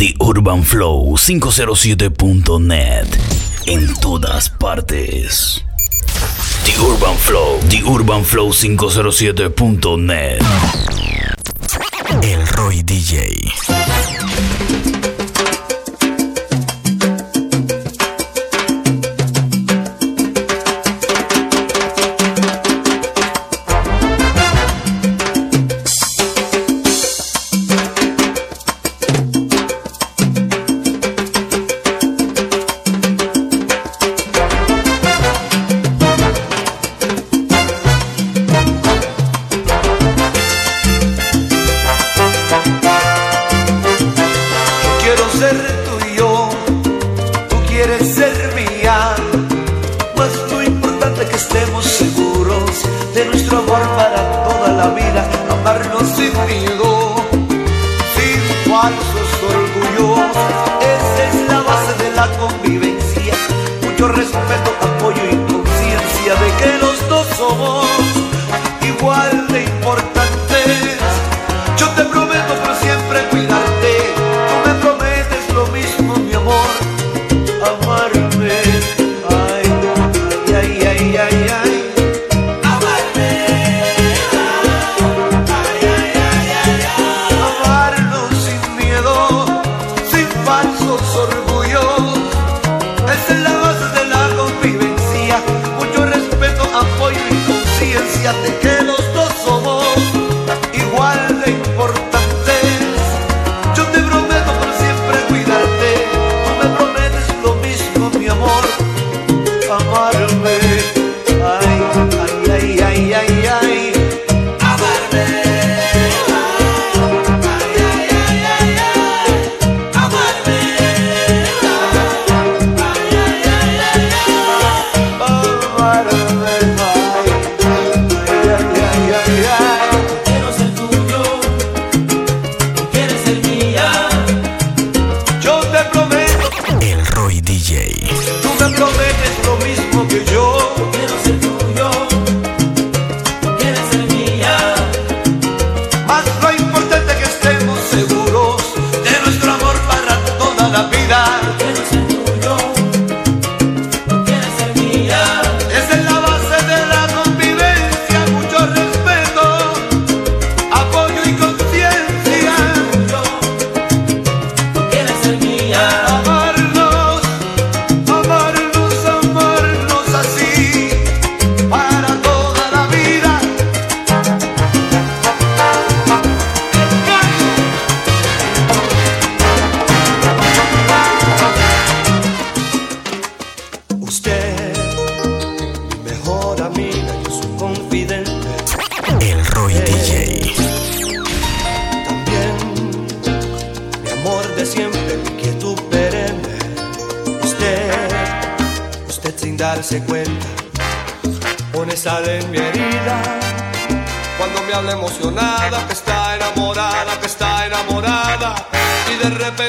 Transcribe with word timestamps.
The 0.00 0.16
Urban 0.18 0.62
Flow 0.64 1.14
507.net. 1.14 3.06
En 3.66 3.92
todas 4.00 4.48
partes. 4.48 5.62
The 6.64 6.72
Urban 6.80 7.14
Flow. 7.18 7.58
The 7.68 7.82
Urban 7.86 8.24
Flow 8.24 8.50
507.net. 8.50 10.40
El 12.22 12.46
Roy 12.46 12.82
DJ. 12.82 13.52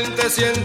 gente 0.04 0.30
siente 0.30 0.61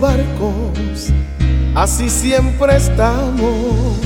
barcos, 0.00 1.10
así 1.74 2.08
siempre 2.08 2.76
estamos, 2.76 3.98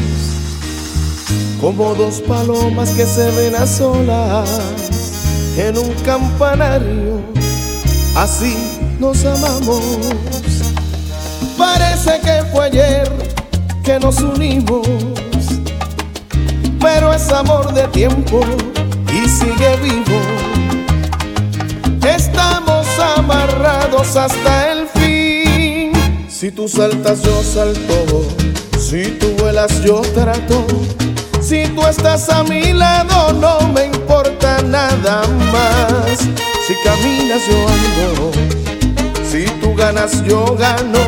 como 1.60 1.94
dos 1.94 2.20
palomas 2.20 2.90
que 2.90 3.06
se 3.06 3.30
ven 3.30 3.54
a 3.54 3.66
solas 3.66 4.50
en 5.56 5.78
un 5.78 5.90
campanario, 6.04 7.20
así 8.16 8.56
nos 8.98 9.24
amamos. 9.24 9.82
Parece 11.56 12.20
que 12.20 12.42
fue 12.52 12.66
ayer 12.66 13.10
que 13.84 14.00
nos 14.00 14.18
unimos, 14.20 14.86
pero 16.80 17.14
es 17.14 17.30
amor 17.30 17.72
de 17.72 17.86
tiempo 17.88 18.40
y 19.12 19.28
sigue 19.28 19.76
vivo. 19.82 20.20
Estamos 22.04 22.86
amarrados 23.16 24.16
hasta 24.16 24.72
el 24.72 24.88
fin. 24.88 25.03
Si 26.34 26.50
tú 26.50 26.66
saltas, 26.66 27.22
yo 27.22 27.44
salto. 27.44 28.26
Si 28.76 29.04
tú 29.20 29.28
vuelas, 29.38 29.84
yo 29.84 30.00
trato. 30.00 30.66
Si 31.40 31.68
tú 31.68 31.86
estás 31.86 32.28
a 32.28 32.42
mi 32.42 32.72
lado, 32.72 33.32
no 33.34 33.68
me 33.68 33.84
importa 33.86 34.60
nada 34.62 35.22
más. 35.52 36.18
Si 36.66 36.74
caminas, 36.82 37.40
yo 37.48 37.56
ando. 37.68 38.32
Si 39.30 39.44
tú 39.60 39.76
ganas, 39.76 40.24
yo 40.24 40.56
gano. 40.56 40.98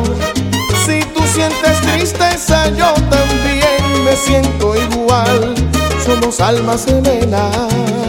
Si 0.85 1.01
tú 1.13 1.21
sientes 1.33 1.81
tristeza, 1.81 2.69
yo 2.69 2.93
también 3.09 4.05
me 4.05 4.15
siento 4.15 4.75
igual. 4.77 5.55
Somos 6.05 6.39
almas 6.39 6.85
gemelas. 6.85 8.06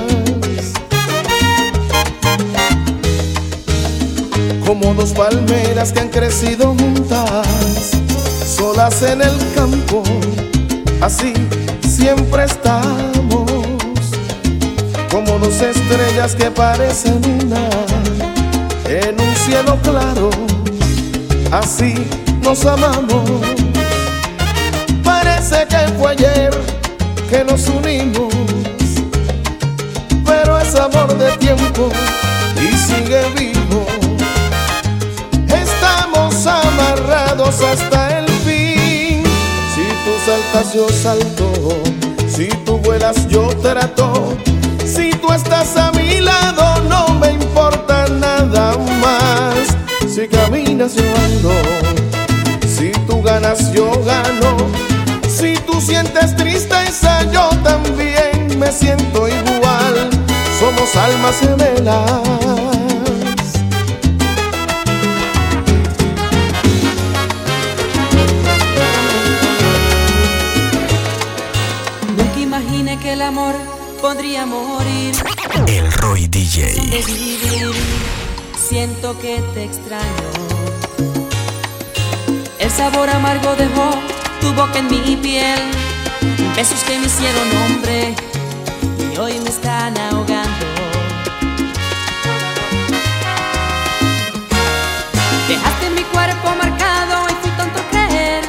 Como 4.80 4.94
dos 4.94 5.10
palmeras 5.10 5.92
que 5.92 5.98
han 5.98 6.08
crecido 6.08 6.68
juntas, 6.68 7.90
solas 8.46 9.02
en 9.02 9.22
el 9.22 9.36
campo. 9.52 10.04
Así 11.00 11.32
siempre 11.80 12.44
estamos. 12.44 13.50
Como 15.10 15.38
dos 15.40 15.60
estrellas 15.62 16.36
que 16.36 16.52
parecen 16.52 17.20
una 17.42 17.68
en 18.88 19.20
un 19.20 19.34
cielo 19.34 19.76
claro. 19.82 20.30
Así 21.50 21.94
nos 22.40 22.64
amamos. 22.64 23.28
Parece 25.02 25.66
que 25.66 25.92
fue 25.98 26.12
ayer 26.12 26.50
que 27.28 27.42
nos 27.42 27.66
unimos, 27.66 28.32
pero 30.24 30.56
es 30.60 30.72
amor 30.76 31.18
de 31.18 31.36
tiempo 31.38 31.88
y 32.56 32.76
sigue 32.76 33.22
vivo. 33.36 33.57
Hasta 37.62 38.18
el 38.18 38.28
fin. 38.44 39.22
Si 39.74 39.84
tú 40.04 40.12
saltas, 40.26 40.74
yo 40.74 40.88
salto. 40.88 41.52
Si 42.28 42.48
tú 42.64 42.78
vuelas, 42.78 43.28
yo 43.28 43.48
trato. 43.62 44.36
Si 44.84 45.10
tú 45.10 45.32
estás 45.32 45.76
a 45.76 45.90
mi 45.92 46.20
lado, 46.20 46.82
no 46.88 47.14
me 47.14 47.32
importa 47.32 48.06
nada 48.08 48.76
más. 49.00 49.58
Si 50.08 50.28
caminas, 50.28 50.94
yo 50.94 51.02
ando. 51.26 51.52
Si 52.66 52.92
tú 53.06 53.22
ganas, 53.22 53.72
yo 53.72 53.90
gano. 54.04 54.56
Si 55.28 55.54
tú 55.66 55.80
sientes 55.80 56.36
tristeza, 56.36 57.24
yo 57.32 57.48
también 57.62 58.58
me 58.58 58.70
siento 58.72 59.28
igual. 59.28 60.10
Somos 60.58 60.94
almas 60.96 61.36
gemelas. 61.40 62.87
Amor 73.28 73.54
podría 74.00 74.46
morir. 74.46 75.14
El 75.66 75.92
Roy 75.92 76.26
DJ. 76.28 76.62
de 76.90 77.02
vivir. 77.02 77.72
Siento 78.56 79.18
que 79.20 79.42
te 79.52 79.64
extraño. 79.64 80.28
El 82.58 82.70
sabor 82.70 83.10
amargo 83.10 83.54
dejó 83.56 83.90
tu 84.40 84.52
boca 84.54 84.78
en 84.78 84.88
mi 84.88 85.16
piel. 85.16 85.60
Besos 86.56 86.82
que 86.84 86.98
me 86.98 87.06
hicieron 87.06 87.48
hombre 87.64 88.14
y 89.12 89.18
hoy 89.18 89.38
me 89.40 89.50
están 89.50 89.96
ahogando. 89.98 90.66
Dejaste 95.48 95.90
mi 95.90 96.02
cuerpo 96.14 96.48
marcado 96.56 97.28
y 97.28 97.34
fui 97.42 97.50
tonto 97.58 97.78
a 97.78 97.90
creer. 97.90 98.44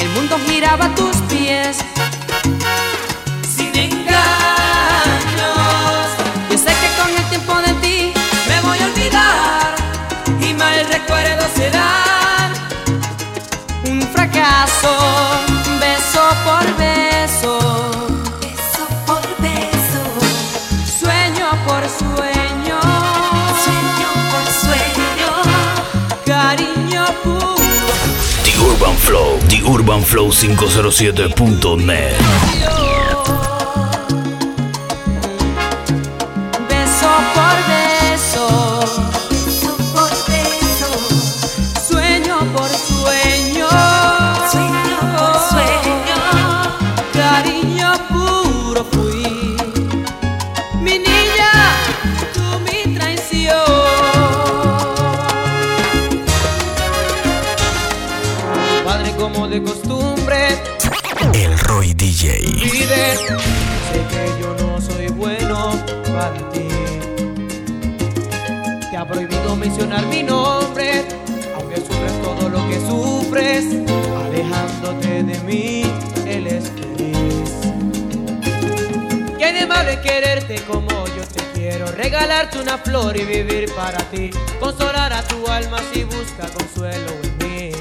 El 0.00 0.08
mundo 0.10 0.36
giraba 0.48 0.92
tus 0.96 1.15
un 13.88 14.02
fracaso, 14.12 14.92
beso 15.80 16.22
por 16.44 16.64
beso, 16.76 17.58
Beso 18.40 18.84
por 19.06 19.22
beso, 19.40 20.02
sueño 20.98 21.46
por 21.66 21.82
sueño, 21.88 22.78
sueño 23.64 24.08
por 24.30 24.46
sueño, 24.62 25.30
cariño 26.24 27.04
puro. 27.22 27.86
The 28.44 28.52
Urban 28.58 28.96
Flow. 28.96 29.38
The 29.48 29.60
Urban 29.64 30.02
Flow 30.02 30.28
507.net. 30.30 32.95
mencionar 69.96 70.06
mi 70.06 70.22
nombre 70.22 71.04
Aunque 71.54 71.76
sufres 71.76 72.22
todo 72.22 72.48
lo 72.48 72.68
que 72.68 72.80
sufres 72.80 73.64
Alejándote 74.24 75.22
de 75.22 75.38
mí, 75.40 75.82
él 76.26 76.46
es 76.46 76.70
feliz 76.70 77.50
¿Qué 79.38 79.44
hay 79.44 79.54
de 79.54 79.66
malo 79.66 79.90
en 79.90 80.00
quererte 80.00 80.60
como 80.66 80.88
yo 80.88 81.24
te 81.32 81.42
quiero? 81.54 81.86
Regalarte 81.92 82.58
una 82.58 82.78
flor 82.78 83.16
y 83.16 83.24
vivir 83.24 83.72
para 83.74 83.98
ti 84.10 84.30
Consolar 84.60 85.12
a 85.12 85.22
tu 85.22 85.46
alma 85.48 85.78
si 85.92 86.04
busca 86.04 86.48
consuelo 86.48 87.12
en 87.22 87.38
mí 87.38 87.72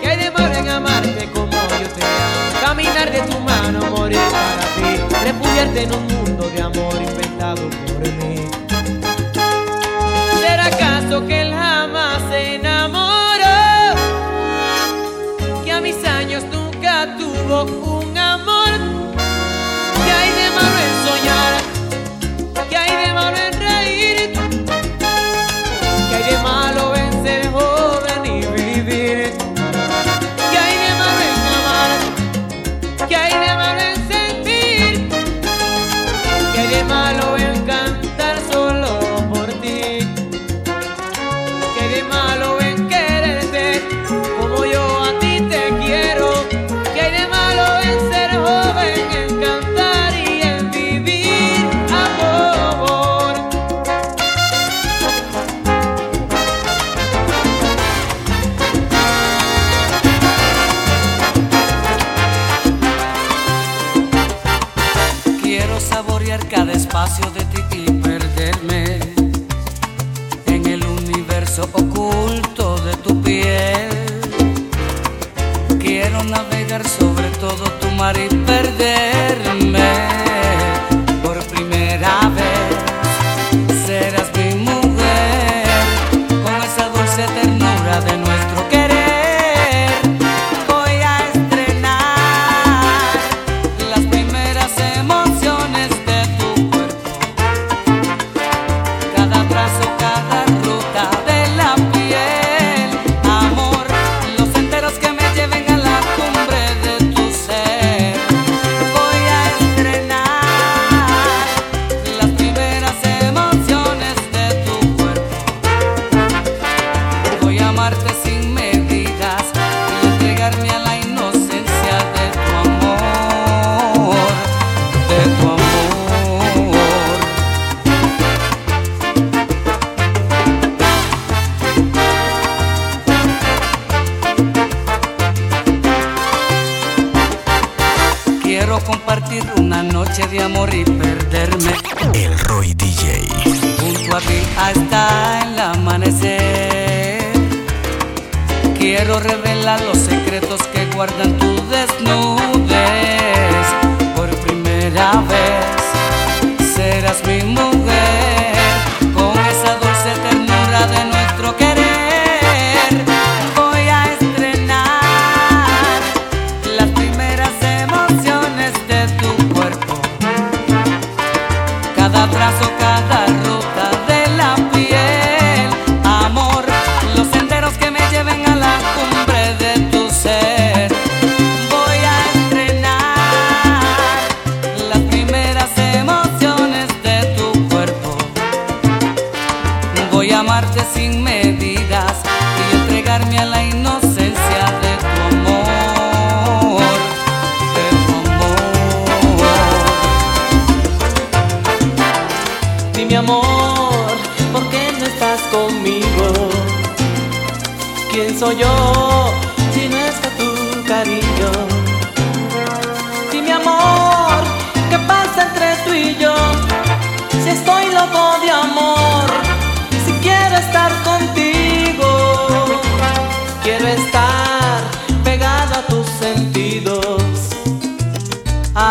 ¿Qué 0.00 0.08
hay 0.08 0.18
de 0.18 0.30
malo 0.30 0.54
en 0.54 0.68
amarte 0.68 1.28
como 1.34 1.52
yo 1.52 1.88
te 1.94 2.02
amo? 2.02 2.60
Caminar 2.60 3.10
de 3.10 3.20
tu 3.20 3.38
mano, 3.40 3.90
morir 3.90 4.18
para 4.30 4.62
ti 4.76 5.24
Refugiarte 5.24 5.82
en 5.82 5.94
un 5.94 6.06
mundo 6.06 6.48
de 6.48 6.62
amor 6.62 6.94
inventado 6.94 7.85
Oh. 17.48 18.05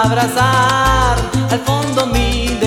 Abrazar 0.06 1.18
al 1.50 1.60
fondo 1.60 2.06
mi 2.06 2.58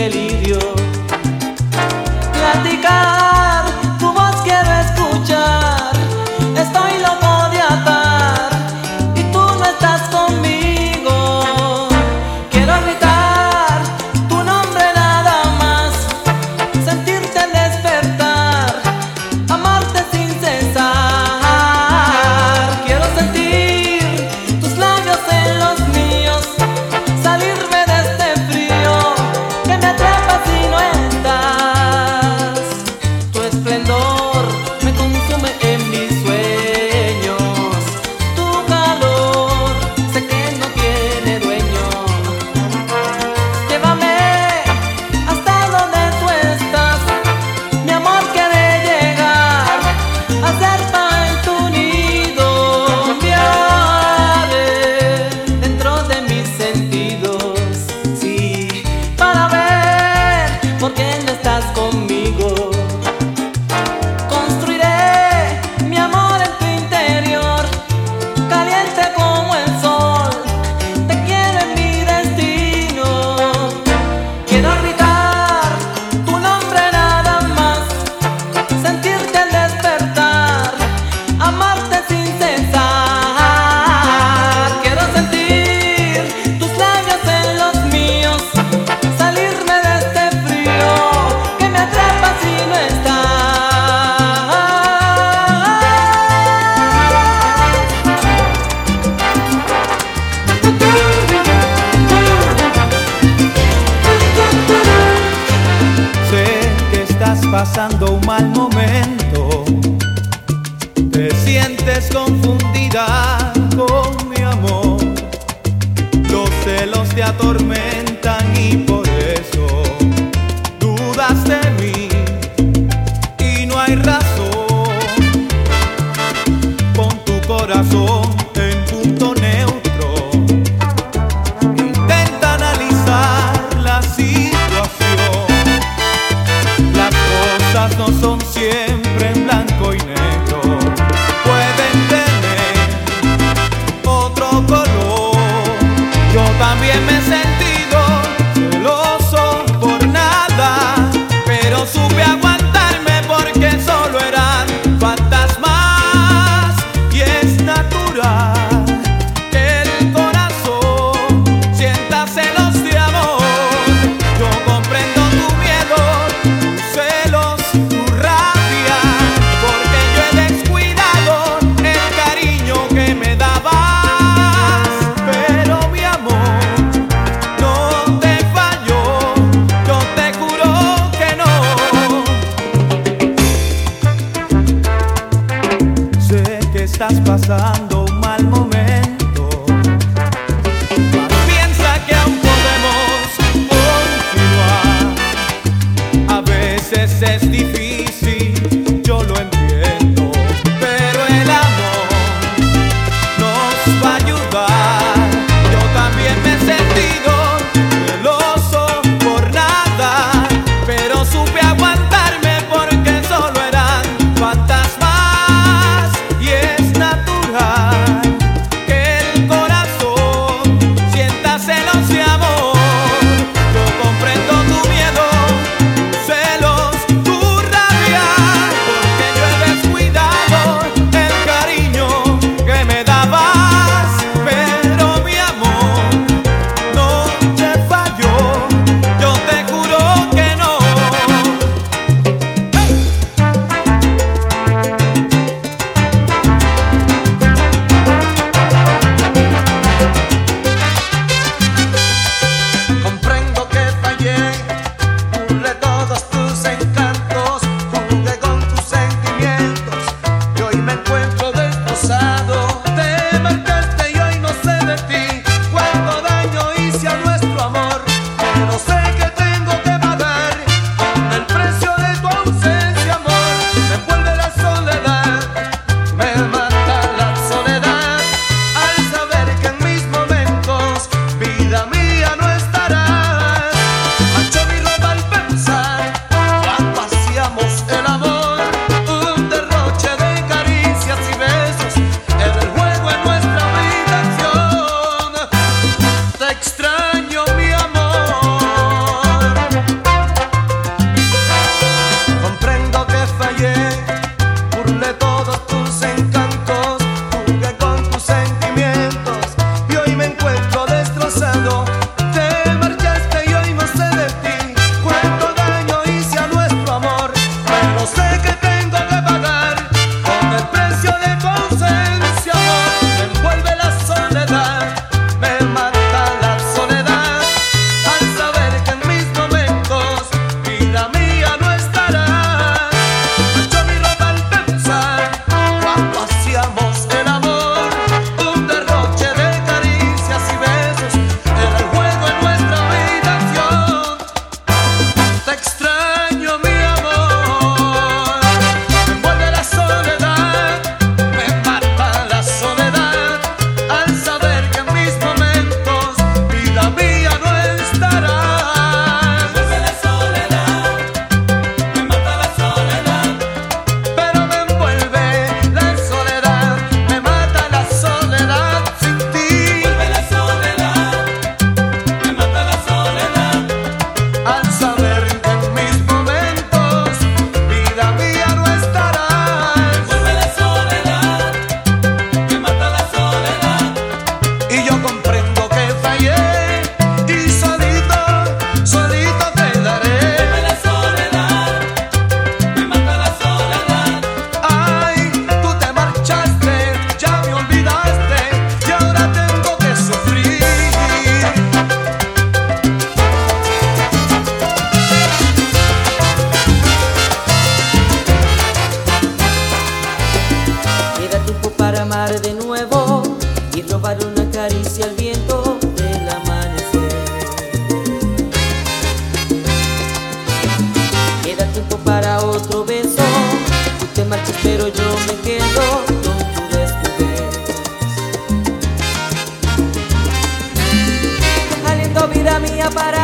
para 432.91 433.18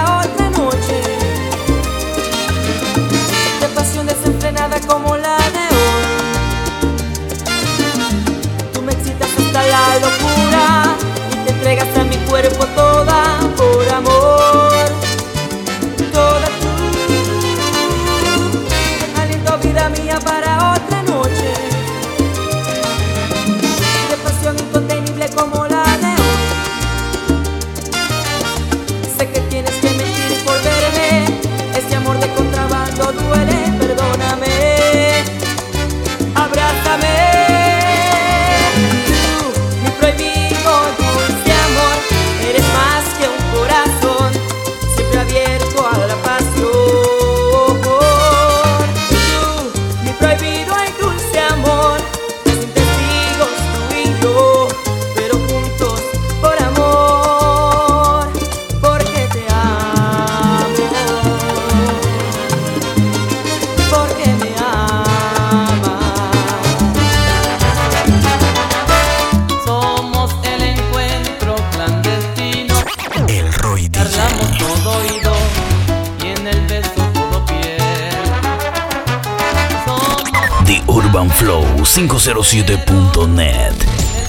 urbanflow507.net. 81.25 83.85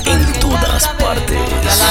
En 0.05 0.39
todas 0.39 0.87
partes. 0.97 1.83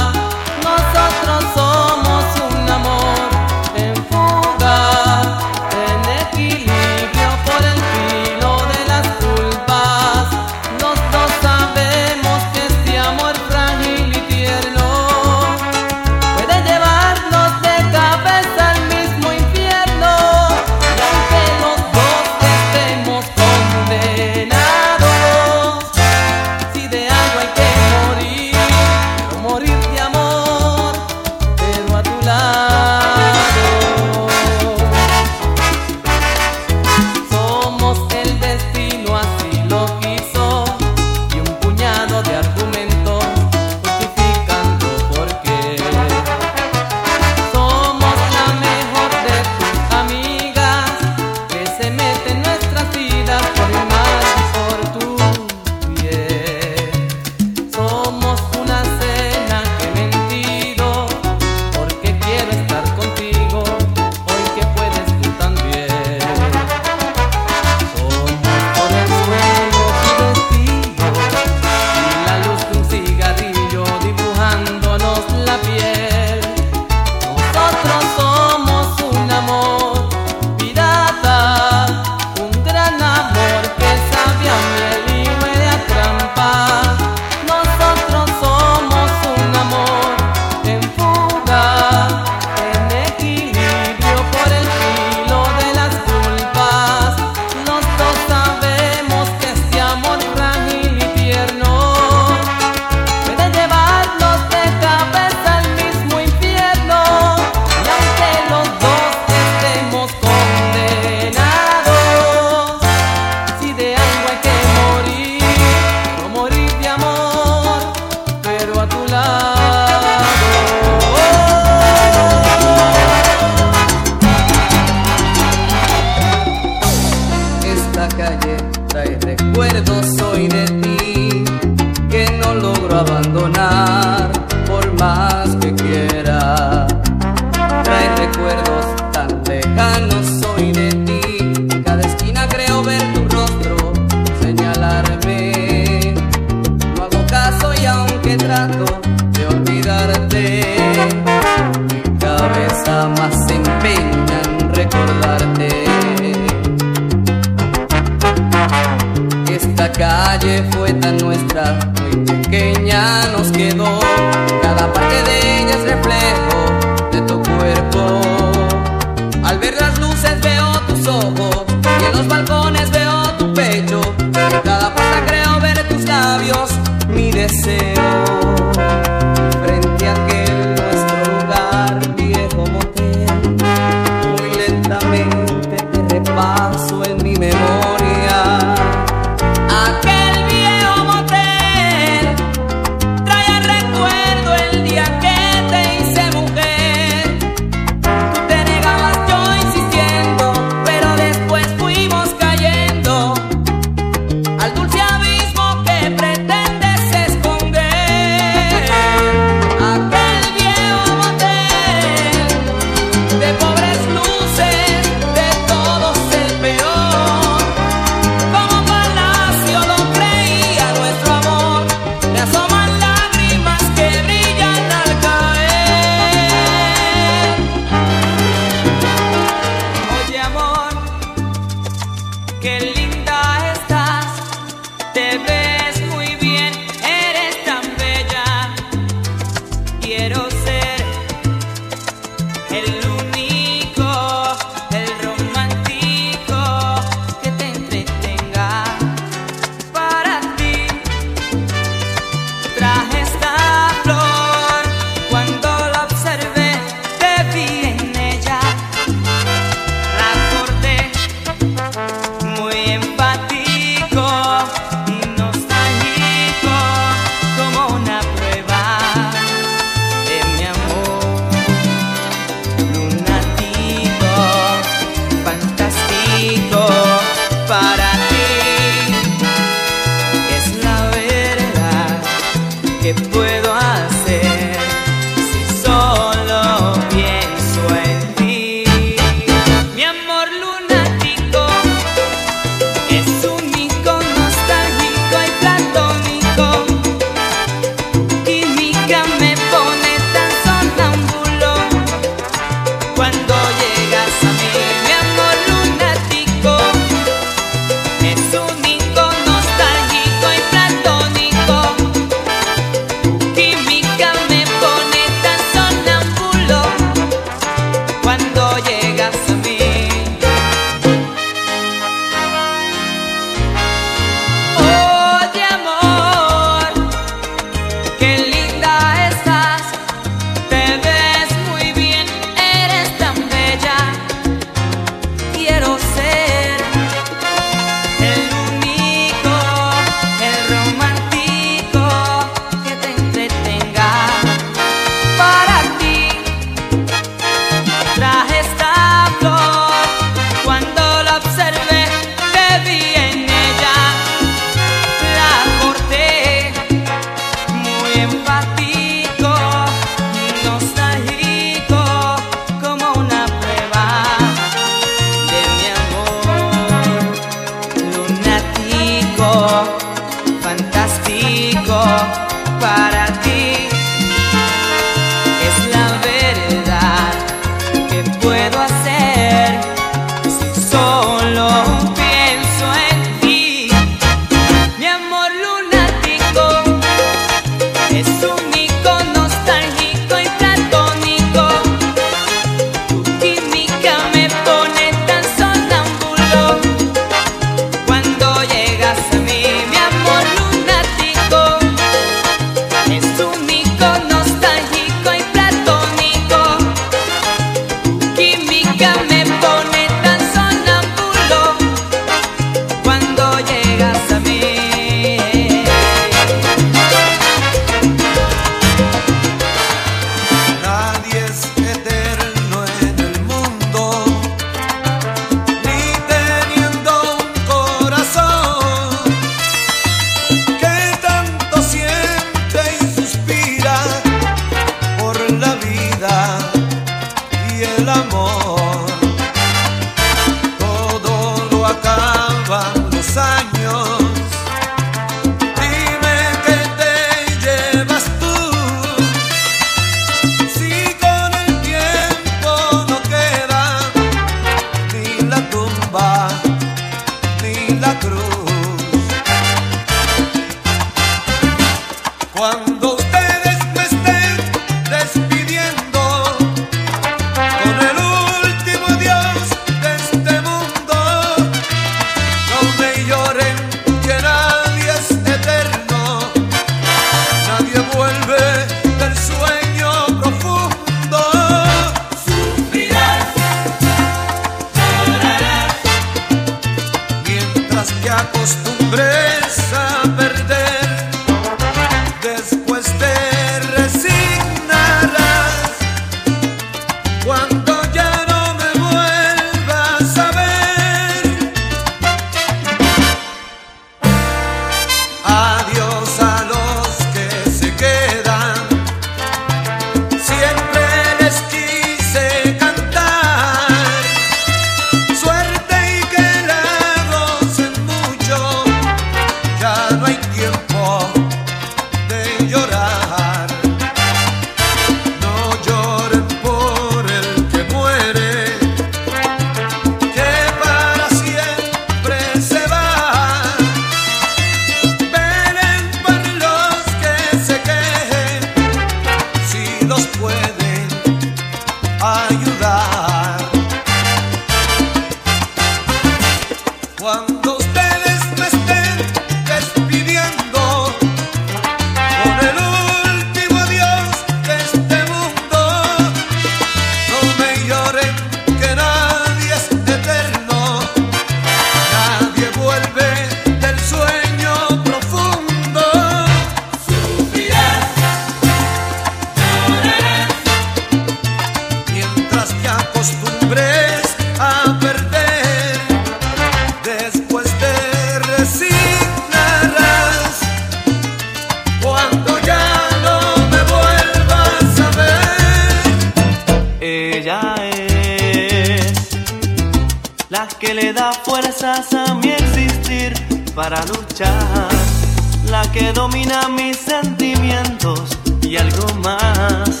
domina 596.12 596.68
mis 596.68 596.96
sentimientos 596.96 598.38
y 598.62 598.76
algo 598.76 599.06
más, 599.16 600.00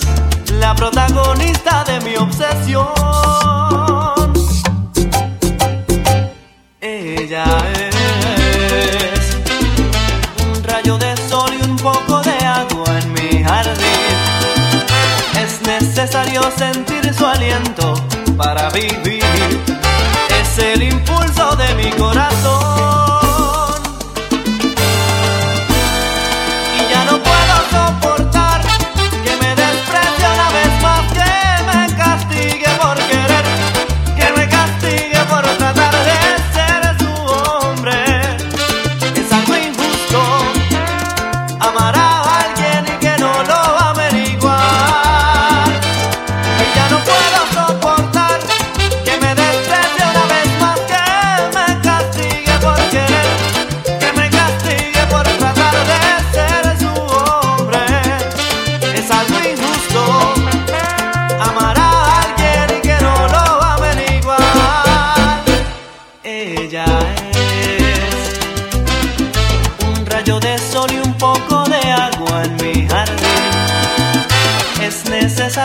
la 0.60 0.74
protagonista 0.74 1.84
de 1.84 2.00
mi 2.00 2.16
obsesión. 2.16 2.86
Ella 6.80 7.44
es 7.74 9.36
un 10.46 10.64
rayo 10.64 10.96
de 10.98 11.16
sol 11.28 11.50
y 11.58 11.64
un 11.64 11.76
poco 11.76 12.20
de 12.22 12.38
agua 12.44 12.98
en 13.00 13.12
mi 13.12 13.42
jardín. 13.42 14.16
Es 15.38 15.60
necesario 15.62 16.42
sentir 16.56 17.12
su 17.12 17.26
aliento 17.26 17.94
para 18.36 18.70
vivir. 18.70 19.24
Es 20.40 20.58
el 20.58 20.82
impulso 20.82 21.56
de 21.56 21.74
mi 21.74 21.90
corazón. 21.90 22.97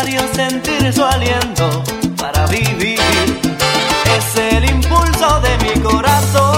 diario 0.06 0.22
sentir 0.34 0.94
su 0.94 1.04
aliento 1.04 1.84
para 2.18 2.46
vivir. 2.48 3.00
Es 4.18 4.36
el 4.36 4.70
impulso 4.70 5.40
de 5.42 5.58
mi 5.60 5.80
corazón. 5.82 6.53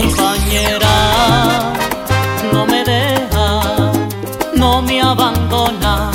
compañera 0.00 0.94
no 2.52 2.66
me 2.66 2.82
deja, 2.84 3.92
no 4.54 4.82
me 4.82 5.00
abandona. 5.00 6.10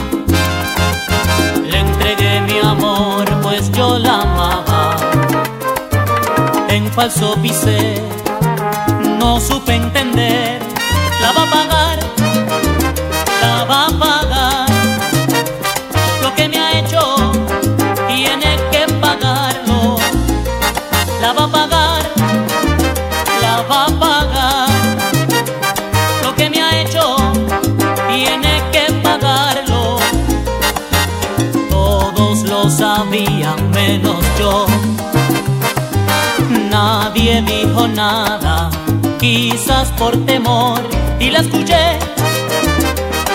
Le 1.70 1.80
entregué 1.80 2.42
mi 2.42 2.60
amor, 2.60 3.26
pues 3.44 3.72
yo 3.72 4.00
la 4.00 4.22
amaba. 4.22 4.96
En 6.70 6.92
falso 6.92 7.36
pisé, 7.42 8.02
no 9.20 9.40
supe 9.40 9.76
entender, 9.76 10.62
la 11.22 11.32
va 11.32 11.44
a 11.44 11.52
pagar 11.52 12.05
yo. 34.40 34.66
Nadie 36.70 37.42
dijo 37.42 37.88
nada, 37.88 38.70
quizás 39.20 39.92
por 39.94 40.18
temor, 40.26 40.82
y 41.20 41.30
la 41.30 41.40
escuché 41.40 42.00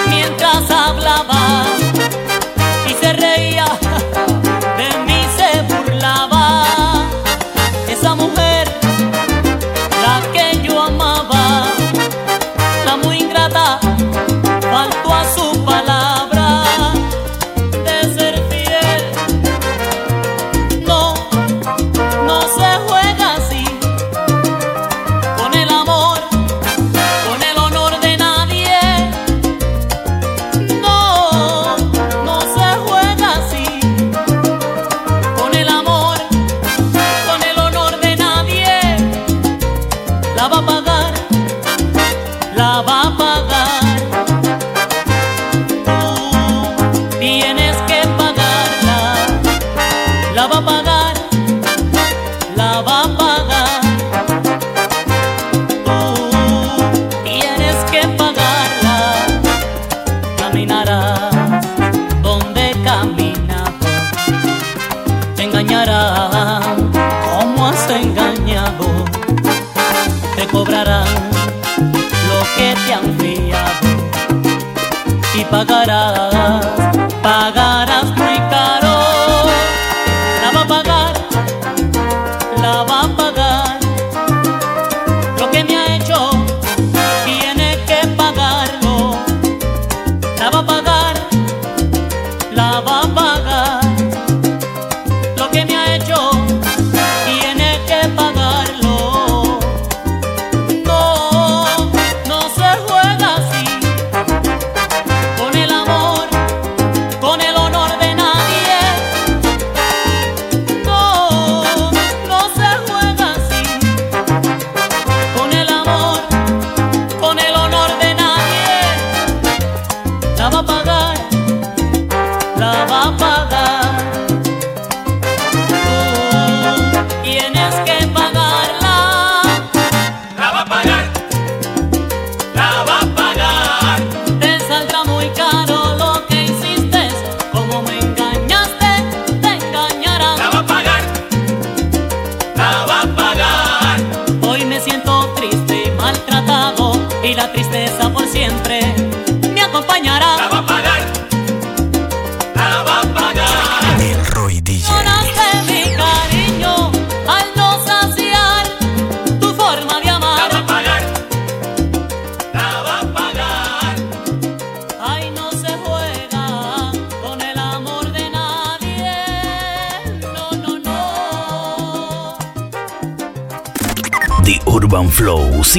mientras 0.08 0.70
hablaba 0.70 1.64
y 2.88 2.92
se 3.04 3.12
reía. 3.12 3.66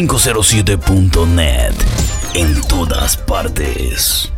507.net. 0.07 1.75
En 2.33 2.61
todas 2.61 3.17
partes. 3.17 4.30